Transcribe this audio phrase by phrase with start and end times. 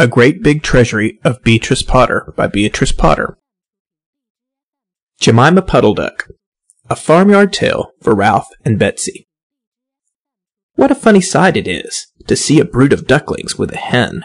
[0.00, 3.36] A Great Big Treasury of Beatrix Potter by Beatrix Potter.
[5.18, 6.28] Jemima Puddle Duck.
[6.88, 9.26] A Farmyard Tale for Ralph and Betsy.
[10.76, 14.24] What a funny sight it is to see a brood of ducklings with a hen.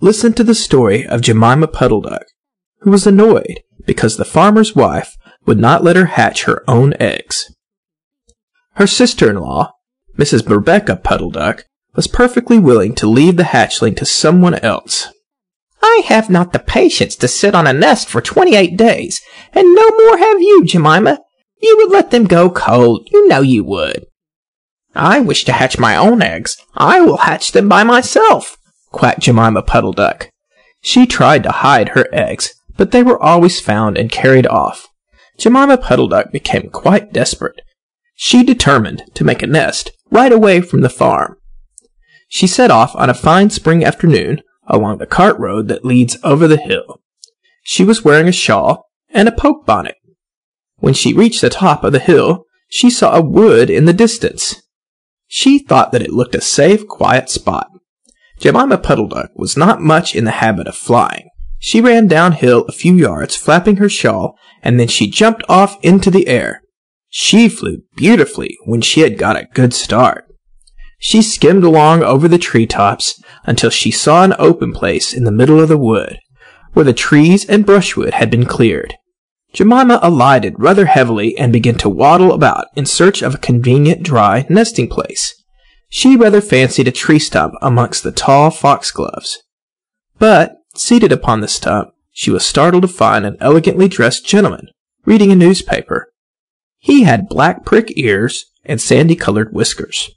[0.00, 2.26] Listen to the story of Jemima Puddle Duck,
[2.82, 5.16] who was annoyed because the farmer's wife
[5.46, 7.52] would not let her hatch her own eggs.
[8.74, 9.72] Her sister-in-law,
[10.16, 10.48] Mrs.
[10.48, 11.64] Rebecca Puddle Duck,
[11.94, 15.08] was perfectly willing to leave the hatchling to someone else.
[15.82, 19.20] I have not the patience to sit on a nest for twenty-eight days,
[19.52, 21.18] and no more have you, Jemima.
[21.62, 24.06] You would let them go cold, you know you would.
[24.94, 26.56] I wish to hatch my own eggs.
[26.74, 28.56] I will hatch them by myself,
[28.90, 30.30] quacked Jemima Puddle Duck.
[30.80, 34.88] She tried to hide her eggs, but they were always found and carried off.
[35.38, 37.60] Jemima Puddle Duck became quite desperate.
[38.14, 41.36] She determined to make a nest right away from the farm.
[42.32, 46.46] She set off on a fine spring afternoon along the cart road that leads over
[46.46, 47.02] the hill.
[47.64, 49.96] She was wearing a shawl and a poke bonnet.
[50.76, 54.62] When she reached the top of the hill, she saw a wood in the distance.
[55.26, 57.66] She thought that it looked a safe, quiet spot.
[58.38, 61.28] Jemima Puddle Duck was not much in the habit of flying.
[61.58, 66.12] She ran downhill a few yards, flapping her shawl, and then she jumped off into
[66.12, 66.62] the air.
[67.08, 70.29] She flew beautifully when she had got a good start.
[71.02, 75.32] She skimmed along over the tree tops until she saw an open place in the
[75.32, 76.18] middle of the wood,
[76.74, 78.94] where the trees and brushwood had been cleared.
[79.54, 84.44] Jemima alighted rather heavily and began to waddle about in search of a convenient dry
[84.50, 85.34] nesting place.
[85.88, 89.42] She rather fancied a tree stump amongst the tall foxgloves.
[90.18, 94.68] But, seated upon the stump, she was startled to find an elegantly dressed gentleman
[95.06, 96.12] reading a newspaper.
[96.76, 100.10] He had black prick ears and sandy colored whiskers.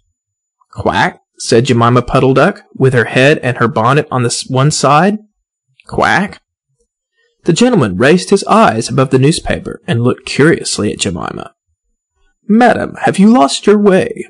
[0.75, 5.19] Quack, said Jemima Puddle Duck, with her head and her bonnet on the one side.
[5.88, 6.41] Quack.
[7.43, 11.53] The gentleman raised his eyes above the newspaper and looked curiously at Jemima.
[12.47, 14.25] Madam, have you lost your way?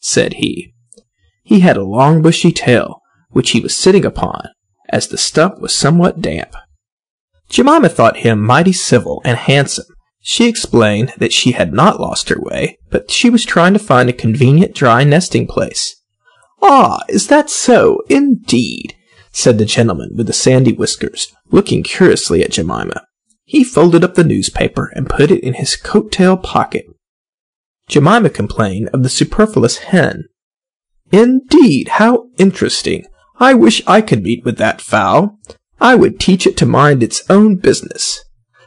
[0.00, 0.74] said he.
[1.42, 3.00] He had a long bushy tail,
[3.30, 4.48] which he was sitting upon,
[4.88, 6.54] as the stump was somewhat damp.
[7.48, 9.86] Jemima thought him mighty civil and handsome,
[10.20, 14.08] she explained that she had not lost her way, but she was trying to find
[14.08, 15.96] a convenient dry nesting place.
[16.62, 18.02] Ah, is that so?
[18.08, 18.94] Indeed,
[19.32, 23.06] said the gentleman with the sandy whiskers, looking curiously at Jemima.
[23.44, 26.84] He folded up the newspaper and put it in his coat tail pocket.
[27.88, 30.24] Jemima complained of the superfluous hen.
[31.10, 33.04] Indeed, how interesting!
[33.40, 35.38] I wish I could meet with that fowl.
[35.80, 38.22] I would teach it to mind its own business.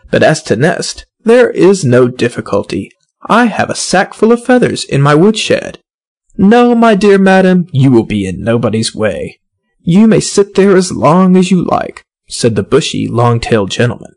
[0.09, 2.91] But as to nest, there is no difficulty.
[3.27, 5.79] I have a sackful of feathers in my woodshed.
[6.37, 9.39] No, my dear madam, you will be in nobody's way.
[9.79, 14.13] You may sit there as long as you like, said the bushy, long-tailed gentleman.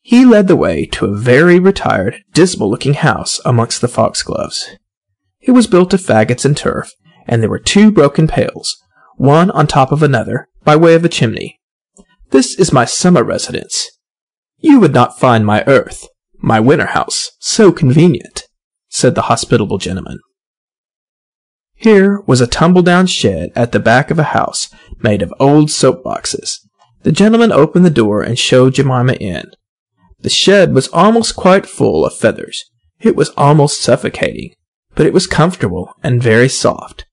[0.00, 4.76] He led the way to a very retired, dismal-looking house amongst the foxgloves.
[5.40, 6.90] It was built of faggots and turf,
[7.26, 8.82] and there were two broken pails,
[9.16, 11.58] one on top of another, by way of a chimney.
[12.30, 13.86] This is my summer residence,
[14.60, 16.06] you would not find my earth,
[16.38, 18.44] my winter house, so convenient,
[18.88, 20.18] said the hospitable gentleman.
[21.74, 24.68] Here was a tumble-down shed at the back of a house
[25.02, 26.60] made of old soap boxes.
[27.02, 29.50] The gentleman opened the door and showed Jemima in.
[30.20, 32.64] The shed was almost quite full of feathers.
[33.00, 34.52] It was almost suffocating,
[34.94, 37.06] but it was comfortable and very soft.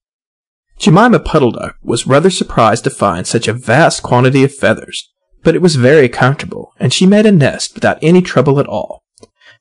[0.78, 5.10] Jemima Puddle Duck was rather surprised to find such a vast quantity of feathers,
[5.48, 9.02] but it was very comfortable, and she made a nest without any trouble at all.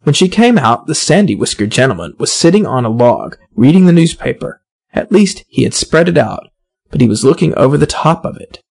[0.04, 3.94] When she came out, the sandy whiskered gentleman was sitting on a log, reading the
[3.94, 4.62] newspaper.
[4.94, 6.50] At least he had spread it out,
[6.92, 8.62] but he was looking over the top of it.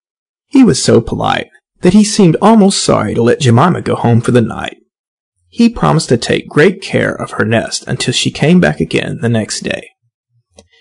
[0.44, 1.48] He was so polite
[1.80, 4.76] that he seemed almost sorry to let Jemima go home for the night.
[5.48, 9.30] He promised to take great care of her nest until she came back again the
[9.30, 9.88] next day.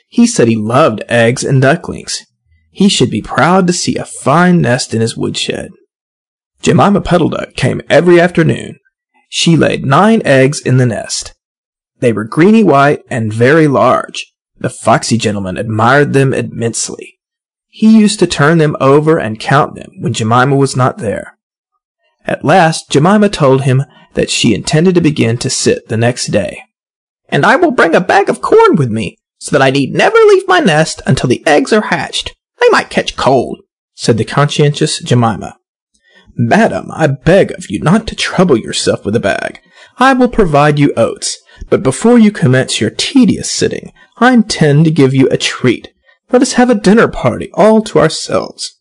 [0.10, 2.26] He said he loved eggs and ducklings.
[2.72, 5.72] He should be proud to see a fine nest in his woodshed.
[6.66, 8.80] Jemima Puddle Duck came every afternoon.
[9.30, 11.36] She laid nine eggs in the nest.
[12.00, 14.34] They were greeny white and very large.
[14.58, 17.20] The foxy gentleman admired them immensely.
[17.68, 21.38] He used to turn them over and count them when Jemima was not there.
[22.26, 23.84] At last Jemima told him
[24.16, 26.64] that she intended to begin to sit the next day.
[27.30, 30.18] And I will bring a bag of corn with me, so that I need never
[30.18, 32.34] leave my nest until the eggs are hatched.
[32.60, 33.60] They might catch cold,
[33.94, 35.58] said the conscientious Jemima.
[36.38, 39.62] Madam, I beg of you not to trouble yourself with a bag.
[39.98, 41.38] I will provide you oats,
[41.70, 45.94] but before you commence your tedious sitting, I intend to give you a treat.
[46.32, 48.80] Let us have a dinner party all to ourselves.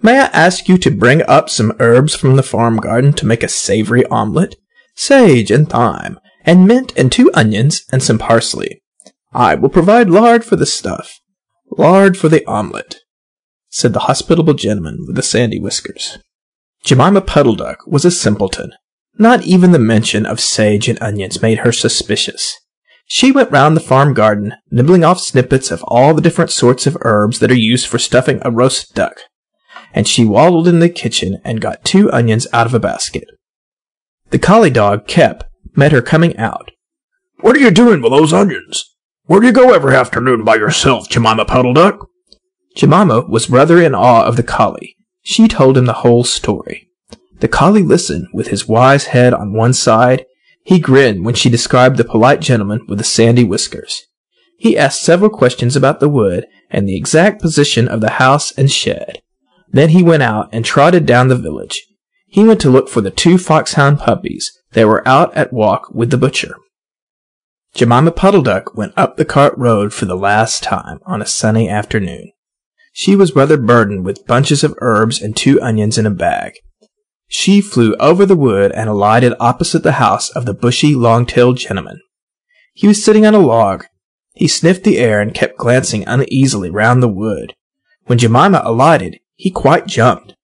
[0.00, 3.42] May I ask you to bring up some herbs from the farm garden to make
[3.42, 4.56] a savory omelet?
[4.94, 8.82] Sage and thyme, and mint and two onions and some parsley.
[9.32, 11.20] I will provide lard for the stuff.
[11.70, 13.00] Lard for the omelet,
[13.68, 16.18] said the hospitable gentleman with the sandy whiskers.
[16.84, 18.72] Jemima Puddle Duck was a simpleton.
[19.18, 22.58] Not even the mention of sage and onions made her suspicious.
[23.06, 26.96] She went round the farm garden, nibbling off snippets of all the different sorts of
[27.02, 29.20] herbs that are used for stuffing a roast duck,
[29.92, 33.28] and she waddled in the kitchen and got two onions out of a basket.
[34.30, 35.44] The collie dog, Kep,
[35.76, 36.70] met her coming out.
[37.40, 38.84] What are you doing with those onions?
[39.24, 42.06] Where do you go every afternoon by yourself, Jemima Puddle Duck?
[42.76, 44.96] Jemima was rather in awe of the collie.
[45.22, 46.88] She told him the whole story.
[47.40, 50.26] The collie listened with his wise head on one side.
[50.62, 54.02] He grinned when she described the polite gentleman with the sandy whiskers.
[54.58, 58.70] He asked several questions about the wood and the exact position of the house and
[58.70, 59.22] shed.
[59.72, 61.86] Then he went out and trotted down the village.
[62.26, 66.10] He went to look for the two foxhound puppies that were out at walk with
[66.10, 66.56] the butcher.
[67.74, 71.68] Jemima Puddle Duck went up the cart road for the last time on a sunny
[71.68, 72.32] afternoon.
[73.00, 76.56] She was rather burdened with bunches of herbs and two onions in a bag.
[77.28, 82.02] She flew over the wood and alighted opposite the house of the bushy, long-tailed gentleman.
[82.74, 83.86] He was sitting on a log.
[84.34, 87.54] He sniffed the air and kept glancing uneasily round the wood.
[88.04, 90.34] When Jemima alighted, he quite jumped.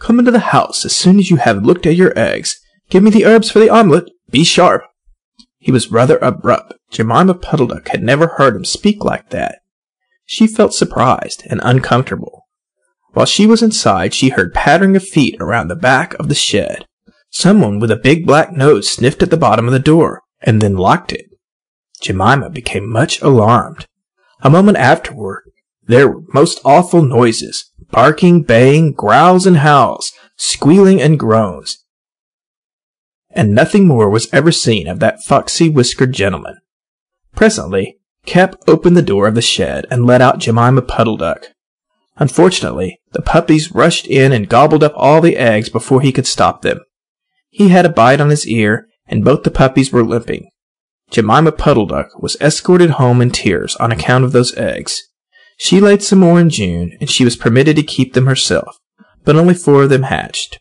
[0.00, 2.58] Come into the house as soon as you have looked at your eggs.
[2.88, 4.08] Give me the herbs for the omelette.
[4.30, 4.84] Be sharp.
[5.58, 6.72] He was rather abrupt.
[6.90, 9.58] Jemima Puddle Duck had never heard him speak like that.
[10.26, 12.46] She felt surprised and uncomfortable.
[13.12, 16.86] While she was inside, she heard pattering of feet around the back of the shed.
[17.30, 20.76] Someone with a big black nose sniffed at the bottom of the door and then
[20.76, 21.26] locked it.
[22.00, 23.86] Jemima became much alarmed.
[24.40, 25.44] A moment afterward,
[25.86, 31.84] there were most awful noises barking, baying, growls and howls, squealing and groans
[33.34, 36.58] and nothing more was ever seen of that foxy whiskered gentleman.
[37.34, 41.48] Presently, Kep opened the door of the shed and let out Jemima Puddle Duck.
[42.16, 46.62] Unfortunately, the puppies rushed in and gobbled up all the eggs before he could stop
[46.62, 46.80] them.
[47.50, 50.48] He had a bite on his ear, and both the puppies were limping.
[51.10, 55.02] Jemima Puddle Duck was escorted home in tears on account of those eggs.
[55.56, 58.78] She laid some more in June, and she was permitted to keep them herself,
[59.24, 60.58] but only four of them hatched.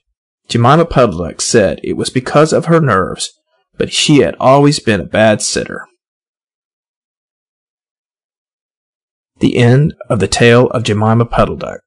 [0.50, 3.31] Jemima Puddle Duck said it was because of her nerves,
[3.77, 5.88] but she had always been a bad sitter.
[9.44, 11.81] The end of the tale of Jemima Puddle Duck.